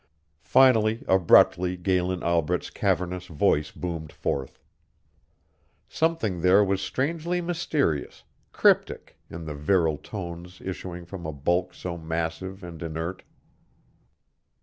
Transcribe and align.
Finally 0.41 1.03
abruptly 1.07 1.77
Galen 1.77 2.23
Albret's 2.23 2.71
cavernous 2.71 3.27
voice 3.27 3.69
boomed 3.69 4.11
forth. 4.11 4.59
Something 5.87 6.41
there 6.41 6.63
was 6.63 6.81
strangely 6.81 7.39
mysterious, 7.39 8.23
cryptic, 8.51 9.19
in 9.29 9.45
the 9.45 9.53
virile 9.53 9.99
tones 9.99 10.59
issuing 10.59 11.05
from 11.05 11.27
a 11.27 11.31
bulk 11.31 11.75
so 11.75 11.97
massive 11.99 12.63
and 12.63 12.81
inert. 12.81 13.21